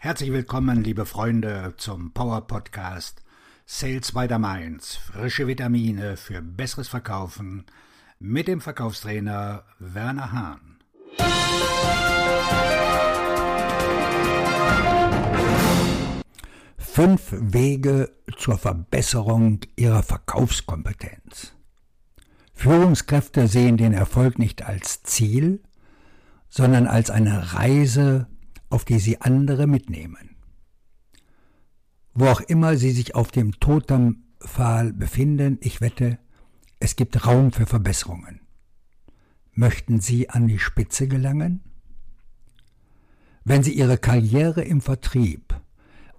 [0.00, 3.20] Herzlich willkommen, liebe Freunde, zum Power Podcast
[3.66, 4.94] Sales by the Mainz.
[4.94, 7.64] Frische Vitamine für besseres Verkaufen
[8.20, 10.78] mit dem Verkaufstrainer Werner Hahn.
[16.76, 21.54] Fünf Wege zur Verbesserung Ihrer Verkaufskompetenz.
[22.54, 25.60] Führungskräfte sehen den Erfolg nicht als Ziel,
[26.48, 28.28] sondern als eine Reise,
[28.70, 30.36] auf die sie andere mitnehmen.
[32.14, 36.18] Wo auch immer sie sich auf dem Totempfahl befinden, ich wette,
[36.80, 38.40] es gibt Raum für Verbesserungen.
[39.52, 41.62] Möchten Sie an die Spitze gelangen?
[43.44, 45.54] Wenn Sie Ihre Karriere im Vertrieb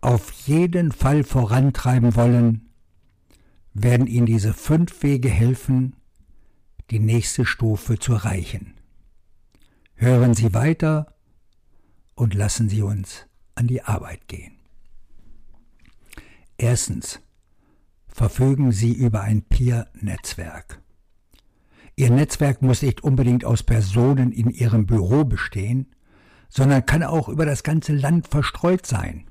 [0.00, 2.68] auf jeden Fall vorantreiben wollen,
[3.74, 5.94] werden Ihnen diese fünf Wege helfen,
[6.90, 8.74] die nächste Stufe zu erreichen.
[9.94, 11.14] Hören Sie weiter
[12.18, 14.58] und lassen Sie uns an die Arbeit gehen.
[16.56, 17.20] Erstens.
[18.08, 20.82] Verfügen Sie über ein Peer-Netzwerk.
[21.94, 25.94] Ihr Netzwerk muss nicht unbedingt aus Personen in Ihrem Büro bestehen,
[26.48, 29.30] sondern kann auch über das ganze Land verstreut sein.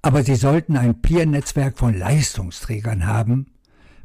[0.00, 3.46] Aber Sie sollten ein Peer-Netzwerk von Leistungsträgern haben,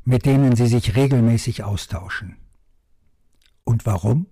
[0.03, 2.37] mit denen Sie sich regelmäßig austauschen.
[3.63, 4.25] Und warum?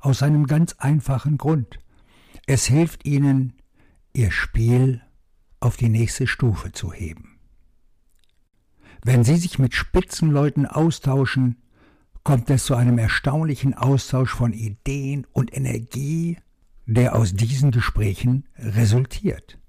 [0.00, 1.78] Aus einem ganz einfachen Grund.
[2.52, 3.52] Es hilft ihnen,
[4.12, 5.02] ihr Spiel
[5.60, 7.38] auf die nächste Stufe zu heben.
[9.04, 11.62] Wenn sie sich mit Spitzenleuten austauschen,
[12.24, 16.38] kommt es zu einem erstaunlichen Austausch von Ideen und Energie,
[16.86, 19.60] der aus diesen Gesprächen resultiert.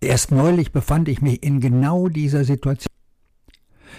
[0.00, 2.92] Erst neulich befand ich mich in genau dieser Situation.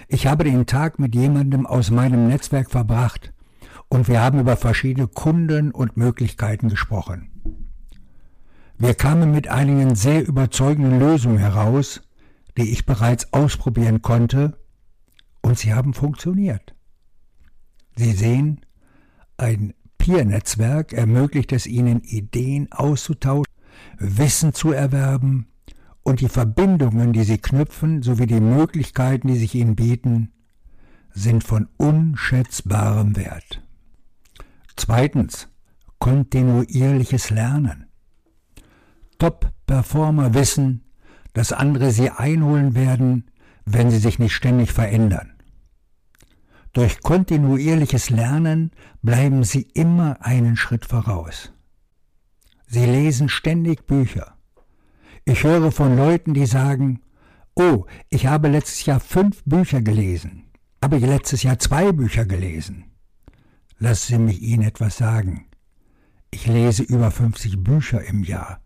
[0.09, 3.31] Ich habe den Tag mit jemandem aus meinem Netzwerk verbracht,
[3.89, 7.29] und wir haben über verschiedene Kunden und Möglichkeiten gesprochen.
[8.77, 12.01] Wir kamen mit einigen sehr überzeugenden Lösungen heraus,
[12.57, 14.57] die ich bereits ausprobieren konnte,
[15.41, 16.75] und sie haben funktioniert.
[17.97, 18.61] Sie sehen,
[19.37, 23.53] ein Peer-Netzwerk ermöglicht es Ihnen, Ideen auszutauschen,
[23.97, 25.47] Wissen zu erwerben
[26.03, 30.31] und die Verbindungen, die Sie knüpfen, sowie die Möglichkeiten, die sich Ihnen bieten,
[31.11, 33.61] sind von unschätzbarem Wert.
[34.79, 35.49] Zweitens,
[35.99, 37.87] kontinuierliches Lernen.
[39.17, 40.85] Top-Performer wissen,
[41.33, 43.29] dass andere sie einholen werden,
[43.65, 45.33] wenn sie sich nicht ständig verändern.
[46.71, 51.51] Durch kontinuierliches Lernen bleiben sie immer einen Schritt voraus.
[52.65, 54.37] Sie lesen ständig Bücher.
[55.25, 57.01] Ich höre von Leuten, die sagen,
[57.53, 60.45] oh, ich habe letztes Jahr fünf Bücher gelesen,
[60.81, 62.88] habe ich letztes Jahr zwei Bücher gelesen.
[63.81, 65.45] Lassen Sie mich Ihnen etwas sagen.
[66.31, 68.59] Ich lese über 50 Bücher im Jahr.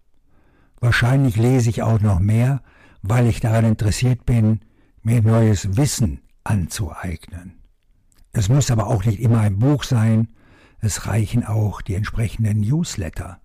[0.80, 2.64] Wahrscheinlich lese ich auch noch mehr,
[3.04, 4.62] weil ich daran interessiert bin,
[5.04, 7.60] mir neues Wissen anzueignen.
[8.32, 10.30] Es muss aber auch nicht immer ein Buch sein,
[10.80, 13.40] es reichen auch die entsprechenden Newsletter.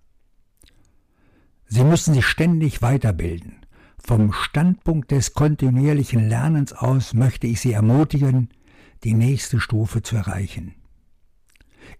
[1.67, 3.63] Sie müssen sich ständig weiterbilden.
[4.03, 8.49] Vom Standpunkt des kontinuierlichen Lernens aus möchte ich Sie ermutigen,
[9.03, 10.73] die nächste Stufe zu erreichen.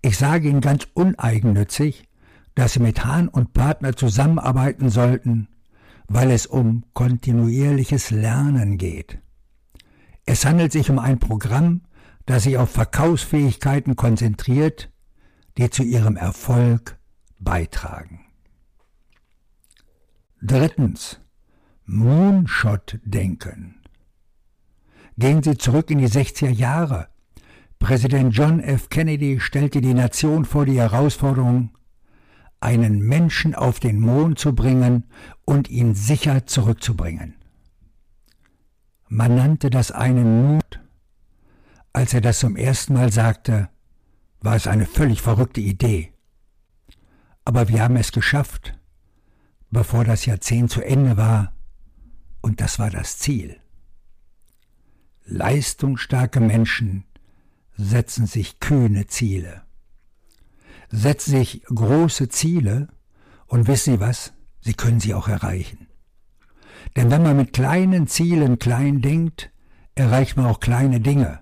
[0.01, 2.09] Ich sage Ihnen ganz uneigennützig,
[2.55, 5.47] dass Sie mit Hahn und Partner zusammenarbeiten sollten,
[6.07, 9.19] weil es um kontinuierliches Lernen geht.
[10.25, 11.81] Es handelt sich um ein Programm,
[12.25, 14.91] das sich auf Verkaufsfähigkeiten konzentriert,
[15.57, 16.97] die zu Ihrem Erfolg
[17.39, 18.21] beitragen.
[20.41, 21.19] Drittens.
[21.85, 23.81] Moonshot-Denken.
[25.17, 27.07] Gehen Sie zurück in die 60er Jahre
[27.79, 28.89] Präsident John F.
[28.89, 31.71] Kennedy stellte die Nation vor die Herausforderung,
[32.59, 35.05] einen Menschen auf den Mond zu bringen
[35.45, 37.35] und ihn sicher zurückzubringen.
[39.07, 40.81] Man nannte das einen Mut.
[41.93, 43.69] Als er das zum ersten Mal sagte,
[44.41, 46.13] war es eine völlig verrückte Idee.
[47.45, 48.77] Aber wir haben es geschafft,
[49.71, 51.53] bevor das Jahrzehnt zu Ende war,
[52.41, 53.59] und das war das Ziel.
[55.25, 57.05] Leistungsstarke Menschen
[57.79, 59.61] setzen sich kühne Ziele.
[60.89, 62.89] Setzen sich große Ziele
[63.47, 64.33] und wissen Sie was?
[64.59, 65.87] Sie können sie auch erreichen.
[66.97, 69.51] Denn wenn man mit kleinen Zielen klein denkt,
[69.95, 71.39] erreicht man auch kleine Dinge.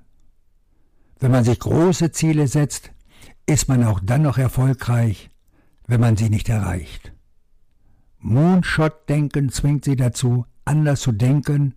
[1.20, 2.92] Wenn man sich große Ziele setzt,
[3.48, 5.30] ist man auch dann noch erfolgreich,
[5.88, 7.14] wenn man sie nicht erreicht.
[8.20, 11.74] Moonshot-Denken zwingt sie dazu, anders zu denken,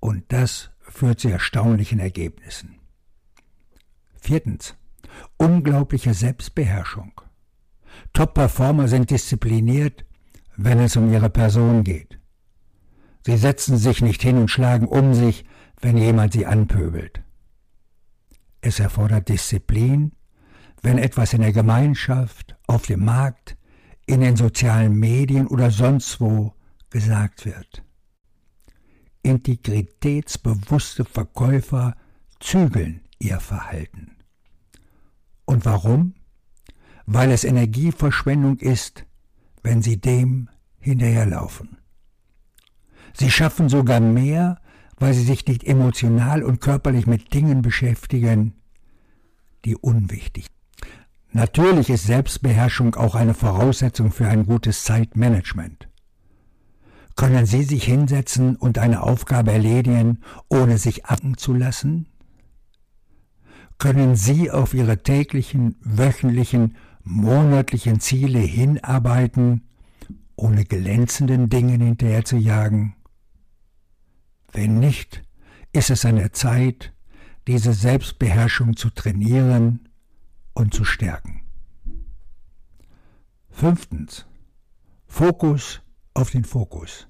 [0.00, 2.81] und das führt zu erstaunlichen Ergebnissen.
[4.22, 4.76] Viertens.
[5.36, 7.20] Unglaubliche Selbstbeherrschung.
[8.12, 10.04] Top-Performer sind diszipliniert,
[10.56, 12.20] wenn es um ihre Person geht.
[13.26, 15.44] Sie setzen sich nicht hin und schlagen um sich,
[15.80, 17.24] wenn jemand sie anpöbelt.
[18.60, 20.12] Es erfordert Disziplin,
[20.82, 23.56] wenn etwas in der Gemeinschaft, auf dem Markt,
[24.06, 26.54] in den sozialen Medien oder sonst wo
[26.90, 27.82] gesagt wird.
[29.24, 31.96] Integritätsbewusste Verkäufer
[32.38, 34.16] zügeln ihr Verhalten.
[35.44, 36.14] Und warum?
[37.06, 39.04] Weil es Energieverschwendung ist,
[39.62, 40.48] wenn sie dem
[40.78, 41.78] hinterherlaufen.
[43.14, 44.60] Sie schaffen sogar mehr,
[44.96, 48.54] weil sie sich nicht emotional und körperlich mit Dingen beschäftigen,
[49.64, 50.52] die unwichtig sind.
[51.34, 55.88] Natürlich ist Selbstbeherrschung auch eine Voraussetzung für ein gutes Zeitmanagement.
[57.16, 60.20] Können Sie sich hinsetzen und eine Aufgabe erledigen,
[60.50, 61.04] ohne sich
[61.36, 62.06] zu lassen?
[63.82, 69.66] Können Sie auf Ihre täglichen, wöchentlichen, monatlichen Ziele hinarbeiten,
[70.36, 72.94] ohne glänzenden Dingen hinterherzujagen?
[74.52, 75.24] Wenn nicht,
[75.72, 76.92] ist es an der Zeit,
[77.48, 79.88] diese Selbstbeherrschung zu trainieren
[80.52, 81.42] und zu stärken.
[83.50, 84.26] Fünftens.
[85.08, 85.80] Fokus
[86.14, 87.08] auf den Fokus.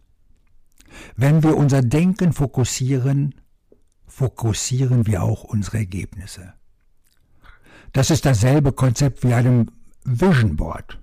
[1.16, 3.34] Wenn wir unser Denken fokussieren,
[4.06, 6.54] fokussieren wir auch unsere Ergebnisse.
[7.92, 9.70] Das ist dasselbe Konzept wie einem
[10.04, 10.98] Vision Board.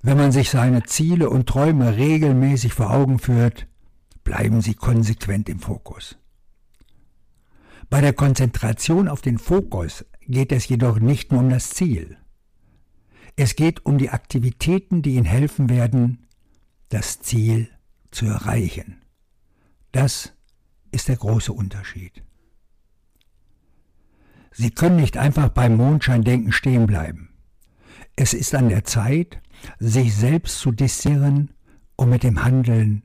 [0.00, 3.66] Wenn man sich seine Ziele und Träume regelmäßig vor Augen führt,
[4.24, 6.16] bleiben sie konsequent im Fokus.
[7.90, 12.16] Bei der Konzentration auf den Fokus geht es jedoch nicht nur um das Ziel.
[13.36, 16.26] Es geht um die Aktivitäten, die Ihnen helfen werden,
[16.88, 17.68] das Ziel
[18.10, 19.02] zu erreichen.
[19.90, 20.32] Das
[20.90, 22.22] ist der große Unterschied.
[24.52, 27.30] Sie können nicht einfach beim Mondscheindenken stehen bleiben.
[28.16, 29.40] Es ist an der Zeit,
[29.78, 31.50] sich selbst zu dissieren
[31.96, 33.04] und mit dem Handeln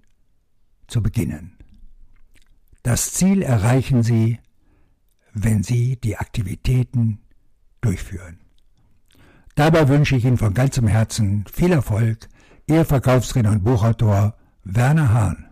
[0.87, 1.57] zu beginnen.
[2.83, 4.39] Das Ziel erreichen Sie,
[5.33, 7.19] wenn Sie die Aktivitäten
[7.81, 8.39] durchführen.
[9.55, 12.27] Dabei wünsche ich Ihnen von ganzem Herzen viel Erfolg,
[12.67, 15.46] Ihr Verkaufsredner und Buchautor Werner Hahn.